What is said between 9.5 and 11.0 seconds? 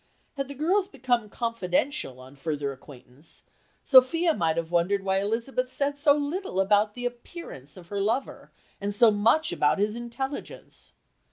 about his intelligence.